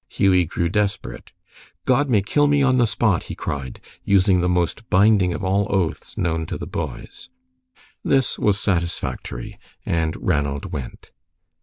Hughie 0.09 0.45
grew 0.45 0.67
desperate. 0.67 1.31
"God 1.85 2.09
may 2.09 2.23
kill 2.23 2.47
me 2.47 2.63
on 2.63 2.77
the 2.77 2.87
spot!" 2.87 3.25
he 3.25 3.35
cried, 3.35 3.79
using 4.03 4.41
the 4.41 4.49
most 4.49 4.89
binding 4.89 5.31
of 5.31 5.43
all 5.43 5.67
oaths 5.69 6.17
known 6.17 6.47
to 6.47 6.57
the 6.57 6.65
boys. 6.65 7.29
This 8.03 8.39
was 8.39 8.59
satisfactory, 8.59 9.59
and 9.85 10.15
Ranald 10.19 10.73
went. 10.73 11.11